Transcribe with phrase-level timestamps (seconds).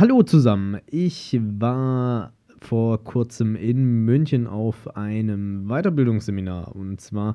[0.00, 7.34] Hallo zusammen, ich war vor kurzem in München auf einem Weiterbildungsseminar und zwar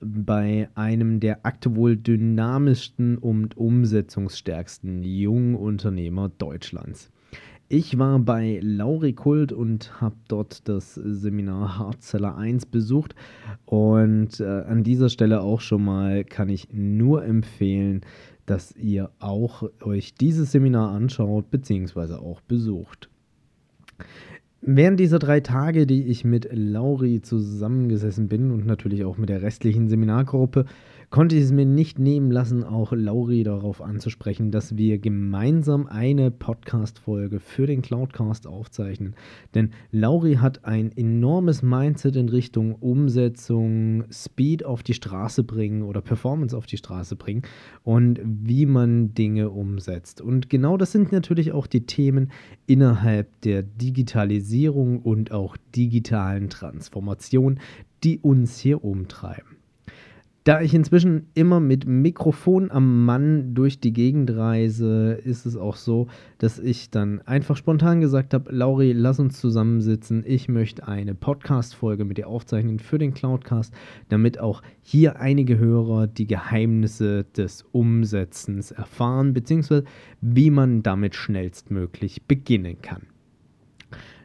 [0.00, 7.10] bei einem der aktuell dynamischsten und umsetzungsstärksten jungen Unternehmer Deutschlands.
[7.68, 13.14] Ich war bei Lauri Kult und habe dort das Seminar Hardseller 1 besucht
[13.66, 18.00] und äh, an dieser Stelle auch schon mal kann ich nur empfehlen,
[18.46, 22.14] dass ihr auch euch dieses Seminar anschaut bzw.
[22.14, 23.10] auch besucht.
[24.62, 29.42] Während dieser drei Tage, die ich mit Lauri zusammengesessen bin und natürlich auch mit der
[29.42, 30.64] restlichen Seminargruppe,
[31.10, 36.30] konnte ich es mir nicht nehmen lassen, auch Lauri darauf anzusprechen, dass wir gemeinsam eine
[36.30, 39.14] Podcast-Folge für den Cloudcast aufzeichnen.
[39.54, 46.00] Denn Lauri hat ein enormes Mindset in Richtung Umsetzung, Speed auf die Straße bringen oder
[46.00, 47.42] Performance auf die Straße bringen
[47.84, 50.20] und wie man Dinge umsetzt.
[50.20, 52.32] Und genau das sind natürlich auch die Themen
[52.66, 57.60] innerhalb der Digitalisierung und auch digitalen Transformation,
[58.02, 59.55] die uns hier umtreiben.
[60.46, 65.74] Da ich inzwischen immer mit Mikrofon am Mann durch die Gegend reise, ist es auch
[65.74, 66.06] so,
[66.38, 70.22] dass ich dann einfach spontan gesagt habe, Lauri, lass uns zusammensitzen.
[70.24, 73.74] Ich möchte eine Podcast-Folge mit dir aufzeichnen für den Cloudcast,
[74.08, 79.82] damit auch hier einige Hörer die Geheimnisse des Umsetzens erfahren, beziehungsweise
[80.20, 83.02] wie man damit schnellstmöglich beginnen kann.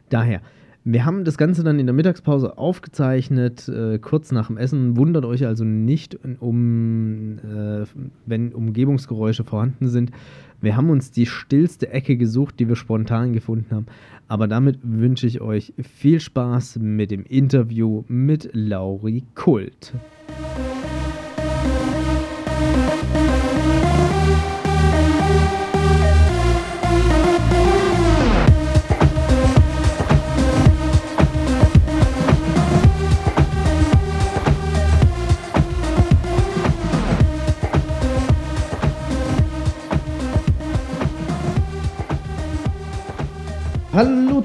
[0.08, 0.40] Daher,
[0.84, 4.96] wir haben das Ganze dann in der Mittagspause aufgezeichnet, äh, kurz nach dem Essen.
[4.96, 7.84] Wundert euch also nicht, um, äh,
[8.26, 10.10] wenn Umgebungsgeräusche vorhanden sind.
[10.60, 13.86] Wir haben uns die stillste Ecke gesucht, die wir spontan gefunden haben.
[14.28, 19.92] Aber damit wünsche ich euch viel Spaß mit dem Interview mit Lauri Kult.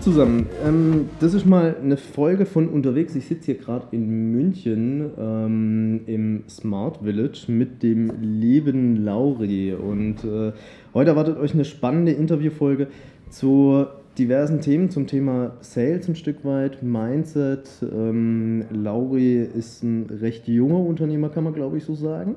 [0.07, 0.45] Zusammen.
[0.65, 3.13] Ähm, das ist mal eine Folge von unterwegs.
[3.13, 9.73] Ich sitze hier gerade in München ähm, im Smart Village mit dem lieben Lauri.
[9.73, 10.53] Und äh,
[10.93, 12.87] heute erwartet euch eine spannende Interviewfolge
[13.29, 13.85] zu
[14.17, 17.67] diversen Themen, zum Thema Sales ein Stück weit, Mindset.
[17.81, 22.35] Ähm, Lauri ist ein recht junger Unternehmer, kann man glaube ich so sagen.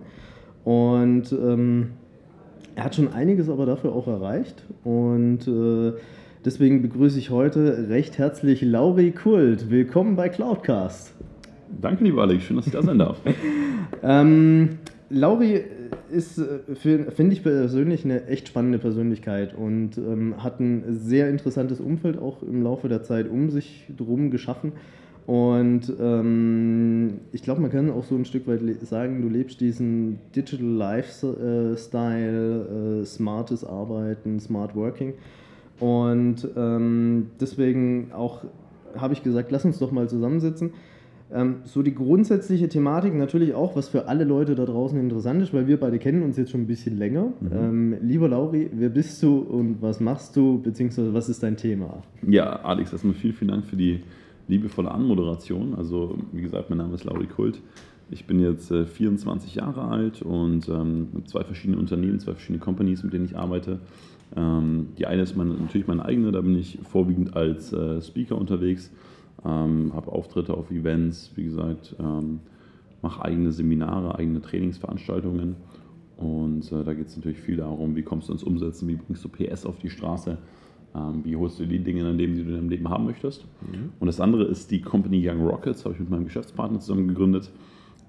[0.65, 1.91] Und ähm,
[2.75, 4.65] er hat schon einiges aber dafür auch erreicht.
[4.83, 5.93] Und äh,
[6.43, 9.71] Deswegen begrüße ich heute recht herzlich Lauri Kult.
[9.71, 11.13] Willkommen bei Cloudcast.
[11.83, 12.45] Danke, lieber Alex.
[12.45, 13.19] Schön, dass ich da sein darf.
[14.03, 14.79] ähm,
[15.11, 15.65] Lauri
[16.11, 21.79] ist, äh, finde ich persönlich, eine echt spannende Persönlichkeit und ähm, hat ein sehr interessantes
[21.79, 24.73] Umfeld auch im Laufe der Zeit um sich drum geschaffen.
[25.27, 30.21] Und ähm, ich glaube, man kann auch so ein Stück weit sagen, du lebst diesen
[30.35, 31.83] Digital Lifestyle,
[33.03, 35.13] äh, smartes Arbeiten, Smart Working.
[35.81, 38.45] Und ähm, deswegen auch
[38.97, 40.73] habe ich gesagt, lass uns doch mal zusammensitzen.
[41.33, 45.55] Ähm, so die grundsätzliche Thematik natürlich auch, was für alle Leute da draußen interessant ist,
[45.55, 47.33] weil wir beide kennen uns jetzt schon ein bisschen länger.
[47.41, 47.51] Mhm.
[47.53, 52.03] Ähm, lieber Lauri, wer bist du und was machst du, beziehungsweise was ist dein Thema?
[52.27, 54.01] Ja, Alex, erstmal vielen, vielen Dank für die
[54.49, 55.75] liebevolle Anmoderation.
[55.77, 57.61] Also, wie gesagt, mein Name ist Lauri Kult.
[58.11, 63.05] Ich bin jetzt äh, 24 Jahre alt und ähm, zwei verschiedene Unternehmen, zwei verschiedene Companies,
[63.05, 63.79] mit denen ich arbeite.
[64.37, 68.37] Ähm, die eine ist meine, natürlich meine eigene, da bin ich vorwiegend als äh, Speaker
[68.37, 68.93] unterwegs,
[69.45, 72.41] ähm, habe Auftritte auf Events, wie gesagt, ähm,
[73.03, 75.57] mache eigene Seminare, eigene Trainingsveranstaltungen.
[76.17, 79.25] Und äh, da geht es natürlich viel darum, wie kommst du ins Umsetzen, wie bringst
[79.25, 80.37] du PS auf die Straße,
[80.95, 83.07] ähm, wie holst du die Dinge in deinem Leben, die du in deinem Leben haben
[83.07, 83.47] möchtest.
[83.63, 83.93] Mhm.
[83.99, 87.51] Und das andere ist die Company Young Rockets, habe ich mit meinem Geschäftspartner zusammen gegründet.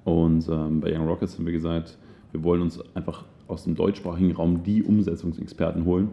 [0.03, 1.97] Und ähm, bei Young Rockets haben wir gesagt,
[2.31, 6.09] wir wollen uns einfach aus dem deutschsprachigen Raum die Umsetzungsexperten holen.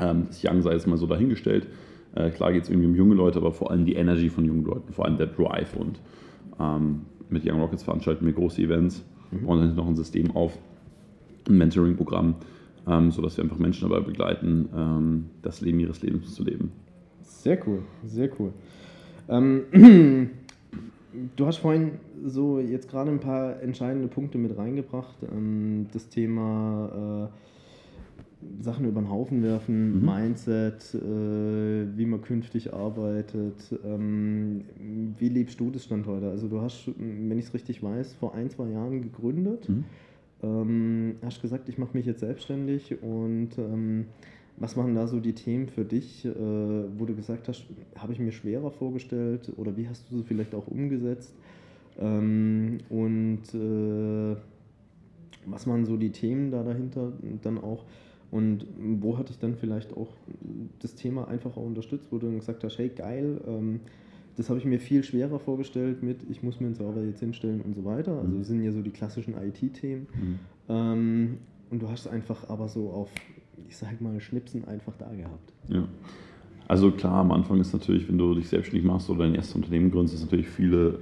[0.00, 1.66] Ähm, das Young sei es mal so dahingestellt.
[2.14, 4.64] Äh, klar geht es irgendwie um junge Leute, aber vor allem die Energy von jungen
[4.64, 5.76] Leuten, vor allem der Drive.
[5.76, 6.00] Und
[6.58, 9.46] ähm, mit Young Rockets veranstalten wir große Events, mhm.
[9.46, 10.56] bauen dann noch ein System auf,
[11.48, 12.34] ein Mentoring-Programm,
[12.86, 16.72] ähm, sodass wir einfach Menschen dabei begleiten, ähm, das Leben ihres Lebens zu leben.
[17.22, 18.52] Sehr cool, sehr cool.
[21.36, 21.92] Du hast vorhin
[22.24, 25.16] so jetzt gerade ein paar entscheidende Punkte mit reingebracht.
[25.22, 30.04] Ähm, das Thema äh, Sachen über den Haufen werfen, mhm.
[30.04, 33.74] Mindset, äh, wie man künftig arbeitet.
[33.84, 34.64] Ähm,
[35.18, 36.28] wie lebst du das Stand heute?
[36.28, 39.68] Also du hast, wenn ich es richtig weiß, vor ein, zwei Jahren gegründet.
[39.68, 39.84] Mhm.
[40.42, 43.50] Ähm, hast gesagt, ich mache mich jetzt selbstständig und
[44.60, 47.64] was waren da so die Themen für dich, äh, wo du gesagt hast,
[47.96, 51.34] habe ich mir schwerer vorgestellt oder wie hast du sie vielleicht auch umgesetzt?
[51.98, 54.36] Ähm, und äh,
[55.46, 57.12] was waren so die Themen da dahinter
[57.42, 57.84] dann auch?
[58.30, 60.12] Und wo hatte ich dann vielleicht auch
[60.80, 63.80] das Thema einfach auch unterstützt, wo du dann gesagt hast, hey geil, ähm,
[64.36, 67.60] das habe ich mir viel schwerer vorgestellt mit, ich muss mir einen Server jetzt hinstellen
[67.60, 68.18] und so weiter.
[68.18, 68.38] Also mhm.
[68.38, 70.06] das sind ja so die klassischen IT-Themen.
[70.14, 70.38] Mhm.
[70.68, 71.38] Ähm,
[71.70, 73.10] und du hast es einfach aber so auf
[73.68, 75.52] ich sag mal, Schnipsen einfach da gehabt.
[75.68, 75.84] Ja.
[76.68, 79.90] Also klar, am Anfang ist natürlich, wenn du dich selbstständig machst oder dein erstes Unternehmen
[79.90, 80.98] gründest, ist natürlich viele,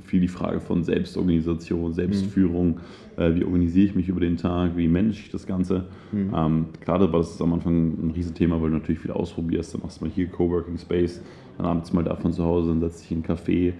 [0.00, 2.68] viel die Frage von Selbstorganisation, Selbstführung.
[3.16, 3.22] Mhm.
[3.22, 4.76] Äh, wie organisiere ich mich über den Tag?
[4.76, 5.84] Wie manage ich das Ganze?
[6.10, 6.32] Mhm.
[6.34, 9.74] Ähm, klar, war das am Anfang ein Riesenthema, weil du natürlich viel ausprobierst.
[9.74, 11.22] Dann machst du mal hier Coworking Space,
[11.56, 13.74] dann abends mal da von zu Hause, dann setzt dich in einen Café.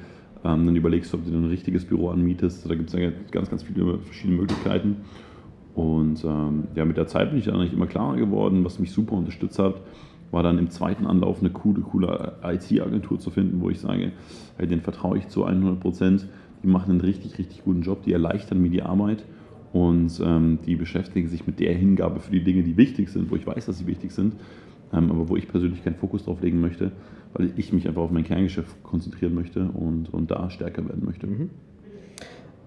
[0.45, 2.69] Ähm, dann überlegst du, ob du dir ein richtiges Büro anmietest.
[2.69, 4.97] Da gibt es ja ganz, ganz viele verschiedene Möglichkeiten.
[5.75, 8.65] Und ähm, ja, mit der Zeit bin ich dann eigentlich immer klarer geworden.
[8.65, 9.77] Was mich super unterstützt hat,
[10.31, 14.13] war dann im zweiten Anlauf eine coole, coole IT-Agentur zu finden, wo ich sage,
[14.57, 16.27] hey, denen vertraue ich zu 100 Prozent.
[16.63, 19.25] Die machen einen richtig, richtig guten Job, die erleichtern mir die Arbeit
[19.73, 23.37] und ähm, die beschäftigen sich mit der Hingabe für die Dinge, die wichtig sind, wo
[23.37, 24.35] ich weiß, dass sie wichtig sind,
[24.93, 26.93] ähm, aber wo ich persönlich keinen Fokus drauf legen möchte,
[27.33, 31.27] weil ich mich einfach auf mein Kerngeschäft konzentrieren möchte und, und da stärker werden möchte.
[31.27, 31.51] Mhm.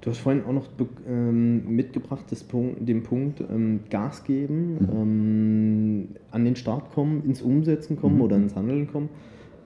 [0.05, 0.67] Du hast vorhin auch noch
[1.07, 4.89] ähm, mitgebracht das Punkt, den Punkt ähm, Gas geben, mhm.
[4.93, 8.21] ähm, an den Start kommen, ins Umsetzen kommen mhm.
[8.21, 9.09] oder ins Handeln kommen.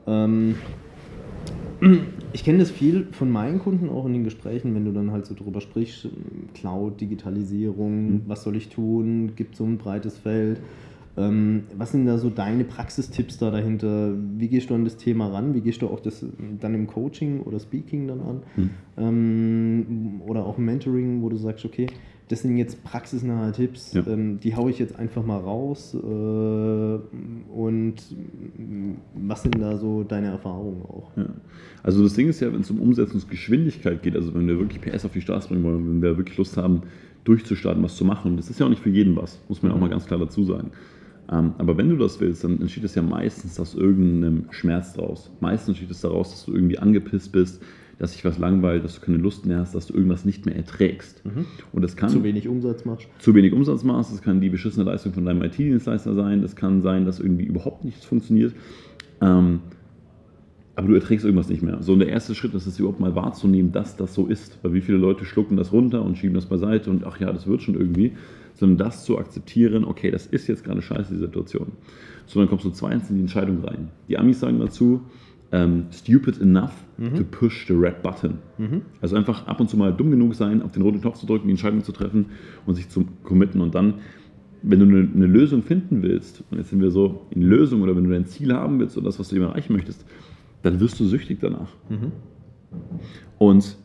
[0.07, 0.55] Ähm,
[2.31, 5.25] ich kenne das viel von meinen Kunden auch in den Gesprächen, wenn du dann halt
[5.25, 6.07] so drüber sprichst,
[6.53, 8.21] Cloud, Digitalisierung, mhm.
[8.27, 10.61] was soll ich tun, gibt so ein breites Feld.
[11.19, 14.13] Ähm, was sind da so deine Praxistipps da dahinter?
[14.37, 15.53] Wie gehst du an das Thema ran?
[15.53, 16.25] Wie gehst du auch das
[16.59, 18.41] dann im Coaching oder Speaking dann an?
[18.55, 18.69] Mhm.
[18.97, 21.87] Ähm, oder auch im Mentoring, wo du sagst, okay,
[22.29, 24.05] das sind jetzt praxisnahe Tipps, ja.
[24.07, 25.95] ähm, die haue ich jetzt einfach mal raus.
[25.95, 27.95] Äh, und
[29.15, 31.11] was sind da so deine Erfahrungen auch?
[31.17, 31.25] Ja.
[31.81, 35.05] Also das Ding ist ja, wenn es um Umsetzungsgeschwindigkeit geht, also wenn wir wirklich PS
[35.05, 36.83] auf die Straße bringen wollen, wenn wir wirklich Lust haben,
[37.23, 39.75] durchzustarten, was zu machen, das ist ja auch nicht für jeden was, muss man ja
[39.75, 40.71] auch mal ganz klar dazu sagen.
[41.31, 45.31] Ähm, aber wenn du das willst, dann entsteht es ja meistens aus irgendeinem Schmerz draus.
[45.39, 47.61] Meistens entsteht es daraus, dass du irgendwie angepisst bist,
[47.99, 50.55] dass sich was langweilt, dass du keine Lust mehr hast, dass du irgendwas nicht mehr
[50.55, 51.23] erträgst.
[51.25, 51.45] Mhm.
[51.71, 52.09] Und das kann.
[52.09, 53.07] Zu wenig Umsatz machst.
[53.19, 54.11] Zu wenig Umsatz machst.
[54.11, 56.41] Das kann die beschissene Leistung von deinem IT-Dienstleister sein.
[56.41, 58.53] Das kann sein, dass irgendwie überhaupt nichts funktioniert.
[59.21, 59.59] Ähm,
[60.79, 61.83] aber du erträgst irgendwas nicht mehr.
[61.83, 64.57] So, und der erste Schritt ist es überhaupt mal wahrzunehmen, dass das so ist.
[64.61, 67.47] Weil wie viele Leute schlucken das runter und schieben das beiseite und ach ja, das
[67.47, 68.13] wird schon irgendwie
[68.59, 71.71] sondern das zu akzeptieren, okay, das ist jetzt gerade scheiße, die Situation.
[72.25, 73.87] So, dann kommst du zweitens in die Entscheidung rein.
[74.09, 75.01] Die Amis sagen dazu,
[75.51, 77.15] um, ähm, stupid enough mhm.
[77.15, 78.39] to push the red button.
[78.57, 78.81] Mhm.
[79.01, 81.47] Also einfach ab und zu mal dumm genug sein, auf den roten Knopf zu drücken,
[81.47, 82.25] die Entscheidung zu treffen
[82.65, 83.95] und sich zu committen und dann
[84.61, 87.95] wenn du eine, eine, Lösung finden willst, und jetzt sind wir so in Lösung, oder
[87.95, 90.05] wenn du dein Ziel haben willst oder das, was du eben erreichen möchtest,
[90.61, 91.69] dann wirst du süchtig danach.
[91.89, 92.11] Mhm.
[93.37, 93.77] Und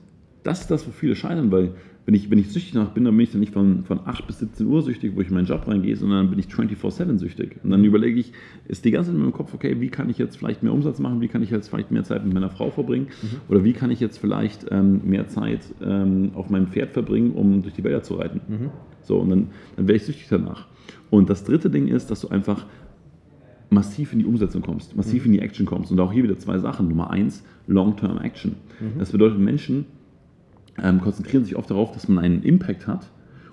[0.43, 1.75] das ist das, wo viele scheitern, weil
[2.07, 4.27] wenn ich, wenn ich süchtig danach bin, dann bin ich dann nicht von, von 8
[4.27, 7.19] bis 17 Uhr süchtig, wo ich in meinen Job reingehe, sondern dann bin ich 24-7
[7.19, 7.57] süchtig.
[7.63, 8.33] Und dann überlege ich,
[8.69, 10.99] ist die ganze Zeit in meinem Kopf, okay, wie kann ich jetzt vielleicht mehr Umsatz
[10.99, 13.37] machen, wie kann ich jetzt vielleicht mehr Zeit mit meiner Frau verbringen mhm.
[13.49, 17.63] oder wie kann ich jetzt vielleicht ähm, mehr Zeit ähm, auf meinem Pferd verbringen, um
[17.63, 18.41] durch die Wälder zu reiten.
[18.49, 18.71] Mhm.
[19.01, 20.67] So, und dann, dann wäre ich süchtig danach.
[21.09, 22.67] Und das dritte Ding ist, dass du einfach
[23.75, 25.27] massiv in die Umsetzung kommst, massiv mhm.
[25.27, 25.93] in die Action kommst.
[25.93, 26.89] Und auch hier wieder zwei Sachen.
[26.89, 28.57] Nummer eins, Long-Term Action.
[28.81, 28.99] Mhm.
[28.99, 29.87] Das bedeutet, Menschen
[30.83, 33.11] ähm, konzentrieren sich oft darauf, dass man einen Impact hat.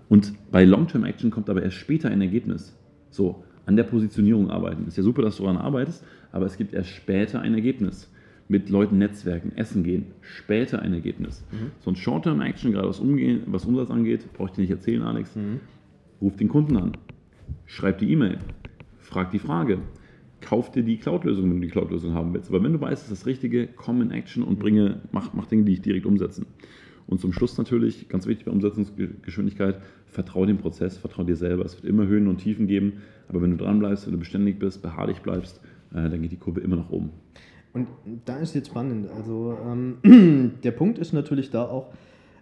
[0.07, 2.75] Und bei Long-Term Action kommt aber erst später ein Ergebnis.
[3.09, 4.87] So, an der Positionierung arbeiten.
[4.87, 8.09] Ist ja super, dass du daran arbeitest, aber es gibt erst später ein Ergebnis.
[8.47, 11.45] Mit Leuten netzwerken, essen gehen, später ein Ergebnis.
[11.51, 11.71] Mhm.
[11.79, 15.03] So ein Short-Term Action, gerade was, Umgehen, was Umsatz angeht, brauche ich dir nicht erzählen,
[15.03, 15.33] Alex.
[15.37, 15.61] Mhm.
[16.21, 16.91] Ruf den Kunden an,
[17.65, 18.39] schreib die E-Mail,
[18.99, 19.77] frag die Frage,
[20.41, 22.49] kauf dir die Cloud-Lösung, wenn du die Cloud-Lösung haben willst.
[22.49, 25.45] Aber wenn du weißt, es ist das Richtige, komm in Action und bringe, mach, mach
[25.45, 26.45] Dinge, die ich direkt umsetzen.
[27.07, 31.65] Und zum Schluss natürlich, ganz wichtig bei Umsetzungsgeschwindigkeit, vertraue dem Prozess, vertraue dir selber.
[31.65, 34.59] Es wird immer Höhen und Tiefen geben, aber wenn du dran bleibst, wenn du beständig
[34.59, 37.11] bist, beharrlich bleibst, äh, dann geht die Kurve immer nach oben.
[37.73, 37.87] Und
[38.25, 39.09] da ist jetzt spannend.
[39.09, 41.93] Also ähm, der Punkt ist natürlich da auch,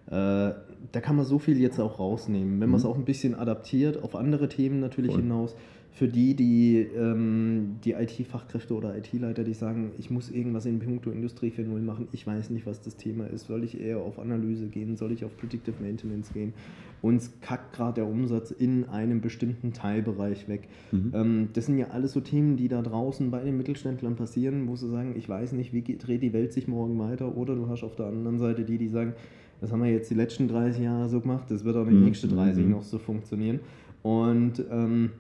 [0.10, 0.51] äh,
[0.91, 2.59] da kann man so viel jetzt auch rausnehmen.
[2.59, 2.91] Wenn man es mhm.
[2.91, 5.21] auch ein bisschen adaptiert, auf andere Themen natürlich Voll.
[5.21, 5.55] hinaus,
[5.91, 11.09] für die, die, ähm, die IT-Fachkräfte oder IT-Leiter, die sagen, ich muss irgendwas in puncto
[11.12, 14.67] Industrie 4.0 machen, ich weiß nicht, was das Thema ist, soll ich eher auf Analyse
[14.67, 16.53] gehen, soll ich auf Predictive Maintenance gehen?
[17.01, 20.67] Uns kackt gerade der Umsatz in einem bestimmten Teilbereich weg.
[20.91, 21.12] Mhm.
[21.13, 24.75] Ähm, das sind ja alles so Themen, die da draußen bei den Mittelständlern passieren, wo
[24.75, 27.36] sie sagen, ich weiß nicht, wie dreht die Welt sich morgen weiter?
[27.36, 29.13] Oder du hast auf der anderen Seite die, die sagen,
[29.61, 32.05] das haben wir jetzt die letzten 30 Jahre so gemacht, das wird auch die mhm.
[32.05, 32.71] nächsten 30 mhm.
[32.71, 33.59] noch so funktionieren.
[34.01, 35.11] Und ähm,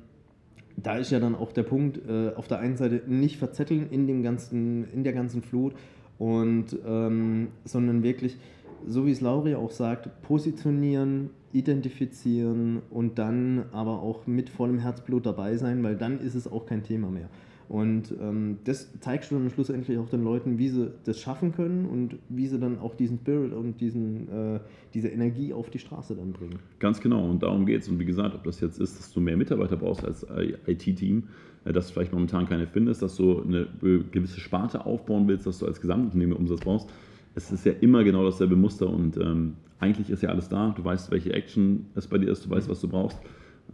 [0.77, 4.07] da ist ja dann auch der Punkt, äh, auf der einen Seite nicht verzetteln in,
[4.07, 5.73] dem ganzen, in der ganzen Flut,
[6.19, 8.37] und, ähm, sondern wirklich,
[8.85, 15.25] so wie es Lauri auch sagt, positionieren, identifizieren und dann aber auch mit vollem Herzblut
[15.25, 17.29] dabei sein, weil dann ist es auch kein Thema mehr.
[17.69, 22.15] Und ähm, das zeigt schon schlussendlich auch den Leuten, wie sie das schaffen können und
[22.27, 24.59] wie sie dann auch diesen Spirit und diesen, äh,
[24.95, 26.57] diese Energie auf die Straße dann bringen.
[26.79, 27.87] Ganz genau, und darum geht es.
[27.87, 30.25] Und wie gesagt, ob das jetzt ist, dass du mehr Mitarbeiter brauchst als
[30.65, 31.25] IT-Team,
[31.63, 33.67] äh, dass du vielleicht momentan keine findest, dass du eine
[34.11, 36.89] gewisse Sparte aufbauen willst, dass du als Gesamtunternehmen Umsatz brauchst.
[37.35, 40.73] Es ist ja immer genau dasselbe Muster und ähm, eigentlich ist ja alles da.
[40.75, 43.19] Du weißt, welche Action es bei dir ist, du weißt, was du brauchst.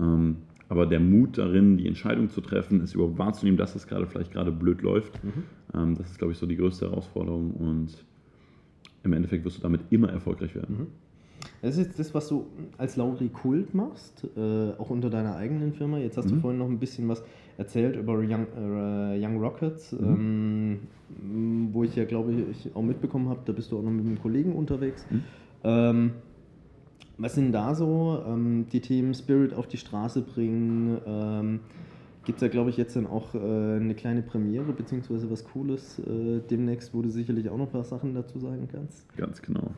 [0.01, 0.35] Ähm,
[0.69, 4.31] aber der Mut darin, die Entscheidung zu treffen, es überhaupt wahrzunehmen, dass es gerade vielleicht
[4.31, 5.43] gerade blöd läuft, mhm.
[5.73, 8.03] ähm, das ist, glaube ich, so die größte Herausforderung und
[9.03, 10.77] im Endeffekt wirst du damit immer erfolgreich werden.
[10.77, 10.87] Mhm.
[11.61, 15.73] Das ist jetzt das, was du als Lauri Kult machst, äh, auch unter deiner eigenen
[15.73, 15.97] Firma.
[15.99, 16.35] Jetzt hast mhm.
[16.35, 17.23] du vorhin noch ein bisschen was
[17.57, 20.79] erzählt über Young, äh, Young Rockets, mhm.
[21.21, 24.05] ähm, wo ich ja, glaube ich, auch mitbekommen habe, da bist du auch noch mit
[24.05, 25.05] einem Kollegen unterwegs.
[25.09, 25.23] Mhm.
[25.63, 26.11] Ähm,
[27.17, 30.99] was sind da so ähm, die Themen Spirit auf die Straße bringen?
[31.05, 31.59] Ähm,
[32.25, 35.99] Gibt es ja, glaube ich, jetzt dann auch äh, eine kleine Premiere, beziehungsweise was Cooles
[35.99, 39.15] äh, demnächst, wo du sicherlich auch noch ein paar Sachen dazu sagen kannst?
[39.15, 39.71] Ganz genau.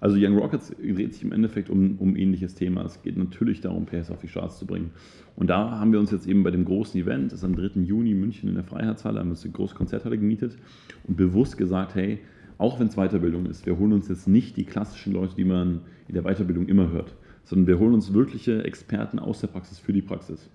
[0.00, 2.84] Also Young Rockets dreht sich im Endeffekt um, um ähnliches Thema.
[2.84, 4.90] Es geht natürlich darum, PS auf die Straße zu bringen.
[5.34, 7.80] Und da haben wir uns jetzt eben bei dem großen Event, das ist am 3.
[7.80, 10.58] Juni München in der Freiheitshalle, haben wir uns eine große Konzerthalle gemietet
[11.04, 12.18] und bewusst gesagt, hey,
[12.58, 15.80] auch wenn es Weiterbildung ist, wir holen uns jetzt nicht die klassischen Leute, die man
[16.08, 19.92] in der Weiterbildung immer hört, sondern wir holen uns wirkliche Experten aus der Praxis für
[19.92, 20.48] die Praxis.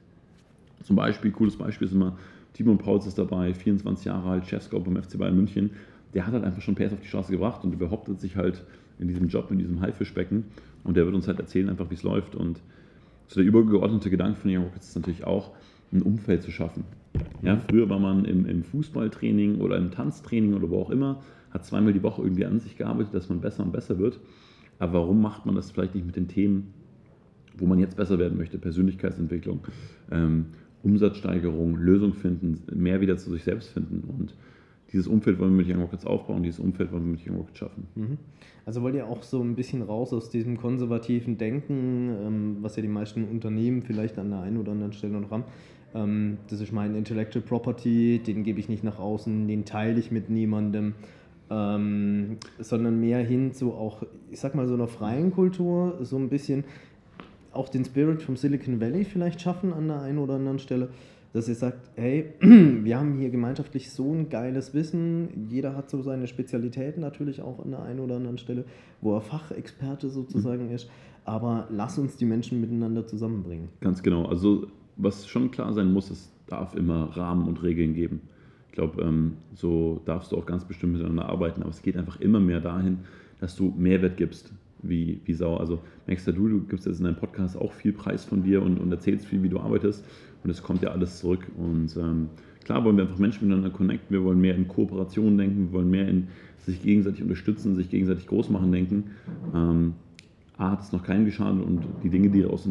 [0.83, 2.17] Zum Beispiel, cooles Beispiel ist immer,
[2.53, 5.71] Timon Pauls ist dabei, 24 Jahre alt, Chefscout beim FC Bayern München.
[6.13, 8.63] Der hat halt einfach schon PS auf die Straße gebracht und behauptet sich halt
[8.97, 10.45] in diesem Job, in diesem Haifischbecken
[10.83, 12.35] und der wird uns halt erzählen, einfach wie es läuft.
[12.35, 12.61] Und
[13.27, 15.51] so der übergeordnete Gedanke von Young Rockets ist natürlich auch,
[15.91, 16.83] ein Umfeld zu schaffen.
[17.41, 21.65] Ja, früher war man im, im Fußballtraining oder im Tanztraining oder wo auch immer hat
[21.65, 24.19] zweimal die Woche irgendwie an sich gearbeitet, dass man besser und besser wird.
[24.77, 26.73] Aber warum macht man das vielleicht nicht mit den Themen,
[27.57, 28.57] wo man jetzt besser werden möchte?
[28.57, 29.61] Persönlichkeitsentwicklung,
[30.11, 30.45] ähm,
[30.83, 34.03] Umsatzsteigerung, Lösung finden, mehr wieder zu sich selbst finden.
[34.07, 34.35] Und
[34.91, 37.59] dieses Umfeld wollen wir mit Young Rockets aufbauen, dieses Umfeld wollen wir mit Young Rockets
[37.59, 37.87] schaffen.
[37.95, 38.17] Mhm.
[38.65, 42.81] Also wollt ihr auch so ein bisschen raus aus diesem konservativen Denken, ähm, was ja
[42.81, 45.43] die meisten Unternehmen vielleicht an der einen oder anderen Stelle noch haben.
[45.93, 50.11] Ähm, das ist mein Intellectual Property, den gebe ich nicht nach außen, den teile ich
[50.11, 50.93] mit niemandem
[51.49, 56.29] ähm, sondern mehr hin zu auch, ich sag mal, so einer freien Kultur, so ein
[56.29, 56.63] bisschen
[57.51, 60.89] auch den Spirit vom Silicon Valley vielleicht schaffen an der einen oder anderen Stelle,
[61.33, 66.01] dass ihr sagt, hey, wir haben hier gemeinschaftlich so ein geiles Wissen, jeder hat so
[66.01, 68.65] seine Spezialitäten natürlich auch an der einen oder anderen Stelle,
[69.01, 70.75] wo er Fachexperte sozusagen mhm.
[70.75, 70.89] ist,
[71.25, 73.69] aber lass uns die Menschen miteinander zusammenbringen.
[73.79, 78.21] Ganz genau, also was schon klar sein muss, es darf immer Rahmen und Regeln geben.
[78.69, 82.19] Ich glaube, ähm, so darfst du auch ganz bestimmt miteinander arbeiten, aber es geht einfach
[82.19, 82.99] immer mehr dahin,
[83.39, 85.57] dass du Mehrwert gibst, wie, wie Sau.
[85.57, 88.79] Also Maxter, du, du gibst jetzt in deinem Podcast auch viel Preis von dir und,
[88.79, 90.05] und erzählst viel, wie du arbeitest
[90.43, 91.47] und es kommt ja alles zurück.
[91.57, 92.29] Und ähm,
[92.63, 95.89] klar wollen wir einfach Menschen miteinander connecten, wir wollen mehr in Kooperation denken, wir wollen
[95.89, 96.27] mehr in
[96.59, 99.11] sich gegenseitig unterstützen, sich gegenseitig groß machen denken.
[99.53, 99.93] Ähm,
[100.57, 102.67] A hat es noch keinen geschadet und die Dinge, die daraus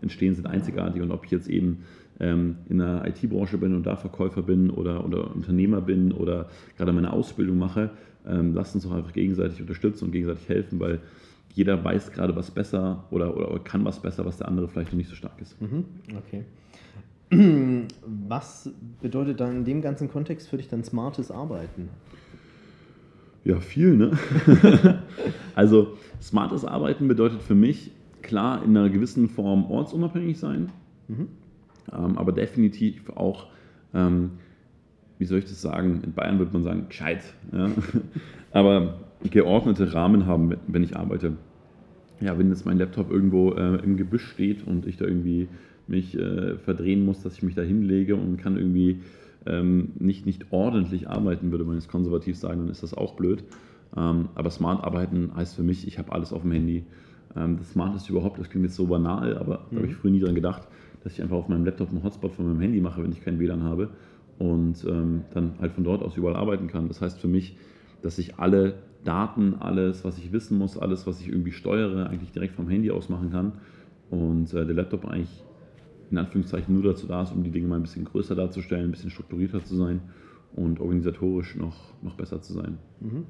[0.00, 1.02] entstehen, sind einzigartig.
[1.02, 1.84] Und ob ich jetzt eben
[2.20, 6.92] ähm, in der IT-Branche bin und da Verkäufer bin oder, oder Unternehmer bin oder gerade
[6.92, 7.90] meine Ausbildung mache,
[8.26, 11.00] ähm, lasst uns doch einfach gegenseitig unterstützen und gegenseitig helfen, weil
[11.54, 14.98] jeder weiß gerade was besser oder, oder kann was besser, was der andere vielleicht noch
[14.98, 15.60] nicht so stark ist.
[15.60, 15.84] Mhm,
[16.16, 16.44] okay.
[18.28, 18.70] Was
[19.02, 21.88] bedeutet dann in dem ganzen Kontext für dich dann smartes Arbeiten?
[23.44, 24.16] Ja, viel, ne?
[25.56, 27.90] also, smartes Arbeiten bedeutet für mich,
[28.22, 30.70] klar, in einer gewissen Form ortsunabhängig sein.
[31.08, 31.26] Mhm
[31.90, 33.46] aber definitiv auch,
[33.94, 34.32] ähm,
[35.18, 37.70] wie soll ich das sagen, in Bayern würde man sagen, gescheit, ja?
[38.52, 39.00] aber
[39.30, 41.32] geordnete Rahmen haben, wenn ich arbeite.
[42.20, 45.48] Ja, wenn jetzt mein Laptop irgendwo äh, im Gebüsch steht und ich da irgendwie
[45.86, 49.00] mich äh, verdrehen muss, dass ich mich da hinlege und kann irgendwie
[49.46, 53.44] ähm, nicht, nicht ordentlich arbeiten, würde man jetzt konservativ sagen, dann ist das auch blöd.
[53.96, 56.84] Ähm, aber smart arbeiten heißt für mich, ich habe alles auf dem Handy.
[57.36, 59.62] Ähm, das Smarteste überhaupt, das klingt jetzt so banal, aber mhm.
[59.70, 60.66] da habe ich früher nie dran gedacht,
[61.02, 63.38] dass ich einfach auf meinem Laptop einen Hotspot von meinem Handy mache, wenn ich kein
[63.38, 63.90] WLAN habe
[64.38, 66.88] und ähm, dann halt von dort aus überall arbeiten kann.
[66.88, 67.56] Das heißt für mich,
[68.02, 68.74] dass ich alle
[69.04, 72.90] Daten, alles, was ich wissen muss, alles, was ich irgendwie steuere, eigentlich direkt vom Handy
[72.90, 73.52] aus machen kann
[74.10, 75.44] und äh, der Laptop eigentlich
[76.10, 78.90] in Anführungszeichen nur dazu da ist, um die Dinge mal ein bisschen größer darzustellen, ein
[78.90, 80.00] bisschen strukturierter zu sein
[80.52, 82.78] und organisatorisch noch, noch besser zu sein.
[83.00, 83.26] Mhm.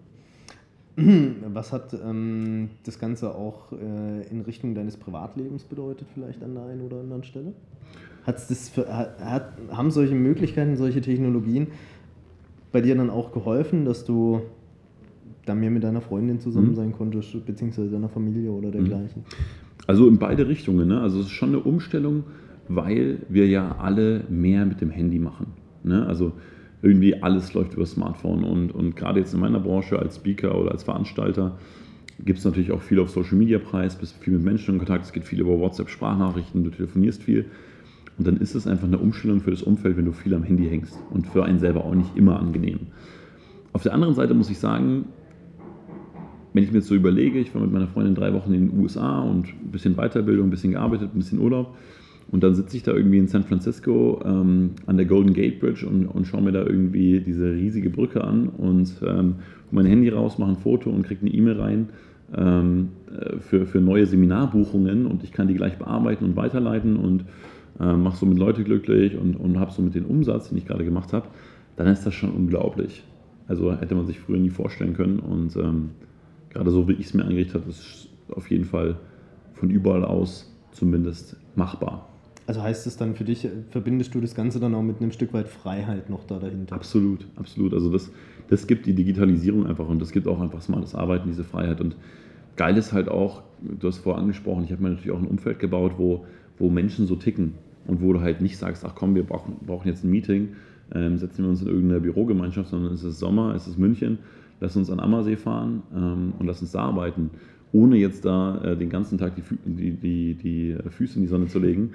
[1.52, 6.64] Was hat ähm, das Ganze auch äh, in Richtung deines Privatlebens bedeutet, vielleicht an der
[6.64, 7.52] einen oder anderen Stelle?
[8.26, 11.68] Hat's das für, hat, haben solche Möglichkeiten, solche Technologien
[12.72, 14.42] bei dir dann auch geholfen, dass du
[15.44, 16.74] da mehr mit deiner Freundin zusammen mhm.
[16.74, 19.22] sein konntest, beziehungsweise deiner Familie oder dergleichen?
[19.86, 20.88] Also in beide Richtungen.
[20.88, 21.00] Ne?
[21.00, 22.24] Also es ist schon eine Umstellung,
[22.68, 25.48] weil wir ja alle mehr mit dem Handy machen.
[25.84, 26.04] Ne?
[26.06, 26.32] Also
[26.83, 28.45] irgendwie alles läuft über Smartphone.
[28.45, 31.59] Und, und gerade jetzt in meiner Branche als Speaker oder als Veranstalter
[32.25, 35.04] gibt es natürlich auch viel auf Social Media Preis, bist viel mit Menschen in Kontakt,
[35.04, 37.47] es geht viel über WhatsApp-Sprachnachrichten, du telefonierst viel.
[38.18, 40.66] Und dann ist es einfach eine Umstellung für das Umfeld, wenn du viel am Handy
[40.66, 42.80] hängst und für einen selber auch nicht immer angenehm.
[43.75, 45.06] Auf der anderen Seite muss ich sagen,
[46.54, 48.80] wenn ich mir jetzt so überlege, ich war mit meiner Freundin drei Wochen in den
[48.80, 51.76] USA und ein bisschen Weiterbildung, ein bisschen gearbeitet, ein bisschen Urlaub
[52.33, 55.87] und dann sitze ich da irgendwie in San Francisco ähm, an der Golden Gate Bridge
[55.87, 59.37] und, und schaue mir da irgendwie diese riesige Brücke an und ähm,
[59.71, 61.88] mein Handy raus, mache ein Foto und kriege eine E-Mail rein
[62.37, 67.25] ähm, äh, für, für neue Seminarbuchungen und ich kann die gleich bearbeiten und weiterleiten und
[67.78, 71.12] äh, mache somit Leute glücklich und, und habe somit den Umsatz, den ich gerade gemacht
[71.12, 71.28] habe,
[71.76, 73.04] dann ist das schon unglaublich.
[73.47, 75.90] Also hätte man sich früher nie vorstellen können und ähm,
[76.50, 78.97] gerade so wie ich es mir eingerichtet habe, ist auf jeden Fall
[79.54, 82.09] von überall aus zumindest machbar.
[82.46, 85.32] Also heißt es dann für dich, verbindest du das Ganze dann auch mit einem Stück
[85.32, 86.76] weit Freiheit noch da dahinter?
[86.76, 87.74] Absolut, absolut.
[87.74, 88.10] Also das,
[88.48, 91.80] das gibt die Digitalisierung einfach und das gibt auch einfach smartes Arbeiten, diese Freiheit.
[91.80, 91.96] Und
[92.54, 95.58] geil ist halt auch, du hast vorher angesprochen, ich habe mir natürlich auch ein Umfeld
[95.58, 96.24] gebaut, wo,
[96.58, 97.54] wo Menschen so ticken
[97.88, 100.50] und wo du halt nicht sagst, ach komm, wir brauchen, brauchen jetzt ein Meeting,
[100.94, 104.18] ähm, setzen wir uns in irgendeine Bürogemeinschaft, sondern es ist Sommer, es ist München,
[104.60, 107.30] lass uns an Ammersee fahren ähm, und lass uns da arbeiten,
[107.73, 111.49] ohne jetzt da äh, den ganzen Tag die, die, die, die Füße in die Sonne
[111.49, 111.90] zu legen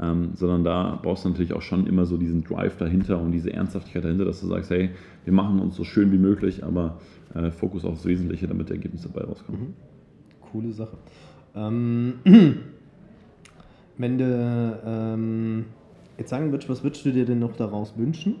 [0.00, 3.52] ähm, sondern da brauchst du natürlich auch schon immer so diesen Drive dahinter und diese
[3.52, 4.90] Ernsthaftigkeit dahinter, dass du sagst, hey,
[5.24, 7.00] wir machen uns so schön wie möglich, aber
[7.34, 9.60] äh, Fokus aufs Wesentliche, damit der Ergebnis dabei rauskommt.
[9.60, 9.74] Mhm.
[10.40, 10.96] Coole Sache.
[11.54, 12.14] Ähm,
[13.98, 15.64] wenn du ähm,
[16.16, 18.36] jetzt sagen würdest, was würdest du dir denn noch daraus wünschen?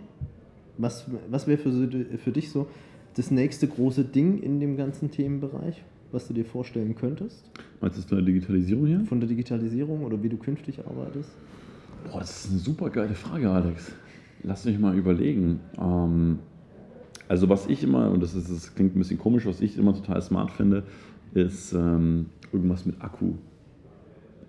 [0.76, 1.72] Was, was wäre für,
[2.18, 2.68] für dich so
[3.16, 5.82] das nächste große Ding in dem ganzen Themenbereich?
[6.12, 7.50] Was du dir vorstellen könntest?
[7.80, 9.00] Meinst du das von der Digitalisierung her?
[9.08, 11.30] Von der Digitalisierung oder wie du künftig arbeitest?
[12.10, 13.92] Boah, das ist eine super geile Frage, Alex.
[14.42, 15.60] Lass mich mal überlegen.
[15.78, 16.38] Ähm,
[17.28, 19.94] also was ich immer, und das, ist, das klingt ein bisschen komisch, was ich immer
[19.94, 20.84] total smart finde,
[21.34, 23.34] ist ähm, irgendwas mit Akku.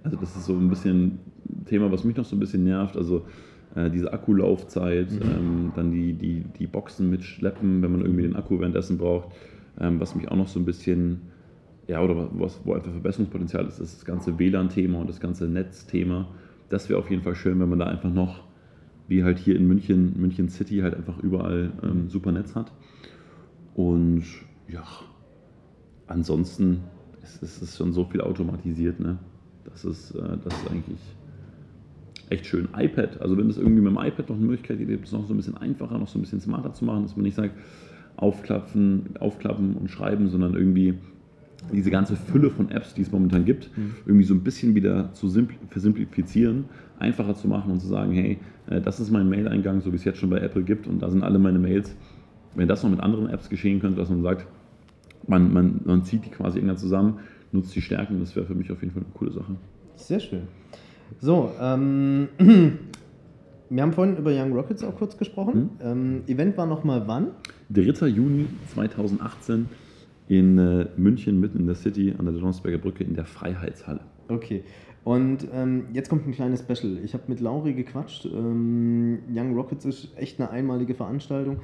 [0.03, 1.19] Also das ist so ein bisschen
[1.49, 2.95] ein Thema, was mich noch so ein bisschen nervt.
[2.95, 3.25] Also
[3.75, 5.21] äh, diese Akkulaufzeit, mhm.
[5.21, 9.35] ähm, dann die, die, die Boxen mitschleppen, wenn man irgendwie den Akku währenddessen braucht.
[9.79, 11.21] Ähm, was mich auch noch so ein bisschen
[11.89, 16.27] ja, oder was, wo einfach Verbesserungspotenzial ist, ist das ganze WLAN-Thema und das ganze Netzthema.
[16.69, 18.43] Das wäre auf jeden Fall schön, wenn man da einfach noch,
[19.07, 22.71] wie halt hier in München, München City, halt einfach überall ähm, super Netz hat.
[23.73, 24.23] Und
[24.67, 24.83] ja,
[26.05, 26.81] ansonsten
[27.23, 29.17] ist es schon so viel automatisiert, ne?
[29.65, 30.99] Das ist, äh, das ist eigentlich
[32.29, 32.67] echt schön.
[32.77, 35.33] iPad, also wenn es irgendwie mit dem iPad noch eine Möglichkeit gibt, es noch so
[35.33, 37.55] ein bisschen einfacher, noch so ein bisschen smarter zu machen, dass man nicht sagt,
[38.15, 40.93] aufklappen, aufklappen und schreiben, sondern irgendwie
[41.71, 43.95] diese ganze Fülle von Apps, die es momentan gibt, mhm.
[44.05, 45.29] irgendwie so ein bisschen wieder zu
[45.69, 46.65] versimplifizieren,
[46.99, 50.03] einfacher zu machen und zu sagen, hey, äh, das ist mein Mail-Eingang, so wie es
[50.03, 51.95] jetzt schon bei Apple gibt und da sind alle meine Mails.
[52.55, 54.47] Wenn das noch mit anderen Apps geschehen könnte, dass man sagt,
[55.27, 57.19] man, man, man zieht die quasi irgendwann zusammen,
[57.51, 59.55] nutzt die Stärken, das wäre für mich auf jeden Fall eine coole Sache.
[59.95, 60.41] Sehr schön.
[61.19, 62.29] So, ähm,
[63.69, 65.71] wir haben vorhin über Young Rockets auch kurz gesprochen.
[65.79, 65.85] Mhm.
[65.85, 67.27] Ähm, Event war nochmal wann?
[67.69, 68.07] 3.
[68.07, 69.67] Juni 2018
[70.29, 74.01] in äh, München, mitten in der City, an der Donnersberger Brücke in der Freiheitshalle.
[74.29, 74.63] Okay.
[75.03, 76.99] Und ähm, jetzt kommt ein kleines Special.
[77.03, 78.25] Ich habe mit Lauri gequatscht.
[78.25, 81.57] Ähm, Young Rockets ist echt eine einmalige Veranstaltung.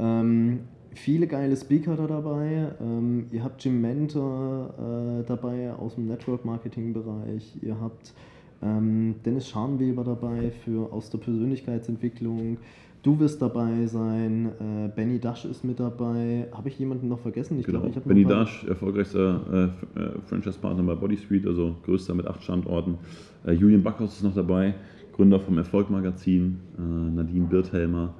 [0.00, 0.60] Ähm,
[0.94, 2.72] viele geile Speaker da dabei.
[2.80, 4.74] Ähm, ihr habt Jim Mentor
[5.20, 7.56] äh, dabei aus dem Network Marketing Bereich.
[7.62, 8.14] Ihr habt
[8.62, 12.58] ähm, Dennis Scharnweber dabei für aus der Persönlichkeitsentwicklung.
[13.02, 16.48] Du wirst dabei sein, äh, Benny Dash ist mit dabei.
[16.52, 17.58] Habe ich jemanden noch vergessen?
[17.60, 17.80] Ich genau.
[17.80, 22.42] glaube, ich Benny Dash, erfolgreichster äh, äh, Franchise-Partner bei Body Street, also größter mit acht
[22.42, 22.98] Standorten.
[23.46, 24.74] Äh, Julian Backhaus ist noch dabei,
[25.12, 26.58] Gründer vom Erfolg-Magazin.
[26.76, 28.14] Äh, Nadine Birthelmer,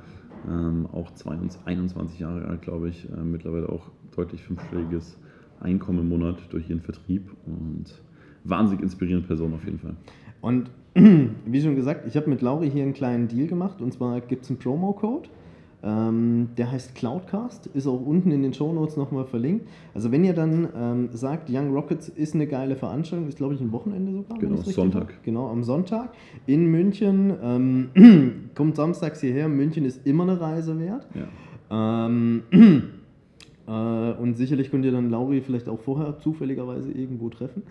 [0.49, 3.05] ähm, auch 22, 21 Jahre alt, glaube ich.
[3.11, 5.19] Äh, mittlerweile auch deutlich fünfstelliges
[5.59, 7.29] Einkommen im Monat durch ihren Vertrieb.
[7.47, 8.01] Und
[8.45, 9.97] wahnsinnig inspirierende Person auf jeden Fall.
[10.41, 14.21] Und wie schon gesagt, ich habe mit Lauri hier einen kleinen Deal gemacht und zwar
[14.21, 15.29] gibt es einen Promo-Code.
[15.81, 19.69] Ähm, der heißt Cloudcast, ist auch unten in den Show Notes nochmal verlinkt.
[19.95, 23.61] Also wenn ihr dann ähm, sagt, Young Rockets ist eine geile Veranstaltung, ist glaube ich
[23.61, 24.39] ein Wochenende sogar.
[24.39, 25.03] Genau, Sonntag.
[25.03, 25.13] Habe.
[25.25, 26.11] Genau, am Sonntag
[26.47, 27.33] in München.
[27.41, 31.07] Ähm, kommt samstags hierher, München ist immer eine Reise wert.
[31.71, 32.07] Ja.
[32.07, 32.43] Ähm,
[33.69, 37.63] äh, und sicherlich könnt ihr dann Lauri vielleicht auch vorher zufälligerweise irgendwo treffen.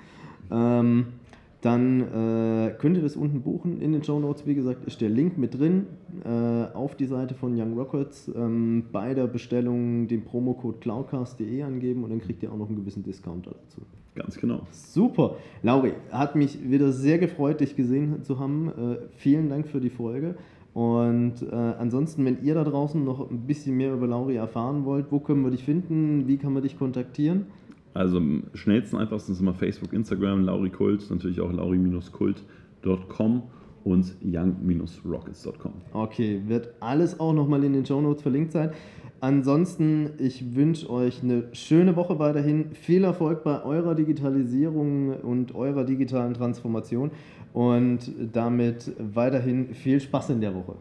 [1.61, 3.81] Dann äh, könnt ihr das unten buchen.
[3.81, 5.87] In den Show Notes, wie gesagt, ist der Link mit drin
[6.23, 8.31] äh, auf die Seite von Young Rockets.
[8.35, 12.77] Ähm, bei der Bestellung den Promocode cloudcast.de angeben und dann kriegt ihr auch noch einen
[12.77, 13.81] gewissen Discount dazu.
[14.13, 14.61] Ganz genau.
[14.71, 15.35] Super.
[15.63, 18.69] Lauri, hat mich wieder sehr gefreut, dich gesehen zu haben.
[18.69, 20.35] Äh, vielen Dank für die Folge.
[20.73, 25.11] Und äh, ansonsten, wenn ihr da draußen noch ein bisschen mehr über Lauri erfahren wollt,
[25.11, 26.27] wo können wir dich finden?
[26.27, 27.47] Wie kann man dich kontaktieren?
[27.93, 33.43] Also am schnellsten, einfachsten ist immer Facebook, Instagram, Lauri Kult, natürlich auch lauri-kult.com
[33.83, 35.73] und young-rockets.com.
[35.93, 38.71] Okay, wird alles auch nochmal in den Show Notes verlinkt sein.
[39.19, 42.71] Ansonsten, ich wünsche euch eine schöne Woche weiterhin.
[42.73, 47.11] Viel Erfolg bei eurer Digitalisierung und eurer digitalen Transformation
[47.53, 50.75] und damit weiterhin viel Spaß in der Woche.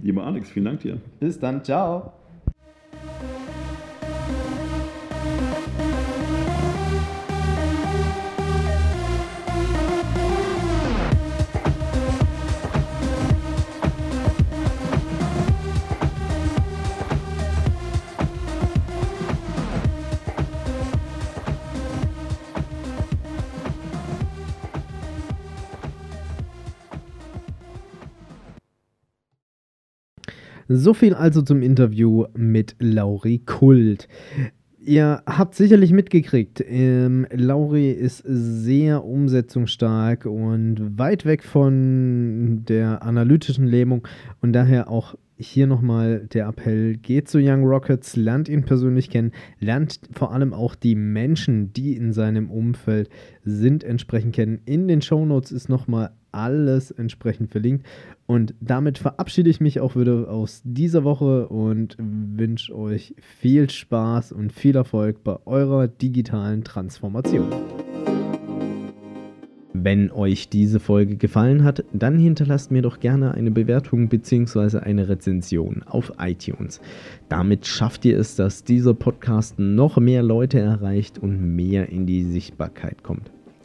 [0.00, 0.98] Lieber Alex, vielen Dank dir.
[1.18, 2.12] Bis dann, ciao.
[30.74, 34.08] So viel also zum Interview mit Lauri Kult.
[34.80, 43.66] Ihr habt sicherlich mitgekriegt, ähm, Lauri ist sehr umsetzungsstark und weit weg von der analytischen
[43.66, 44.08] Lähmung
[44.40, 49.32] und daher auch hier nochmal der Appell, geht zu Young Rockets, lernt ihn persönlich kennen,
[49.60, 53.10] lernt vor allem auch die Menschen, die in seinem Umfeld
[53.44, 54.62] sind, entsprechend kennen.
[54.64, 57.86] In den Show Notes ist nochmal alles entsprechend verlinkt.
[58.26, 64.32] Und damit verabschiede ich mich auch wieder aus dieser Woche und wünsche euch viel Spaß
[64.32, 67.48] und viel Erfolg bei eurer digitalen Transformation.
[69.74, 74.78] Wenn euch diese Folge gefallen hat, dann hinterlasst mir doch gerne eine Bewertung bzw.
[74.78, 76.80] eine Rezension auf iTunes.
[77.28, 82.22] Damit schafft ihr es, dass dieser Podcast noch mehr Leute erreicht und mehr in die
[82.22, 83.32] Sichtbarkeit kommt.